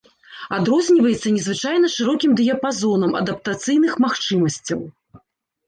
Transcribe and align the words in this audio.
Адрозніваецца 0.57 1.33
незвычайна 1.35 1.91
шырокім 1.97 2.31
дыяпазонам 2.41 3.11
адаптацыйных 3.21 3.93
магчымасцяў. 4.07 4.79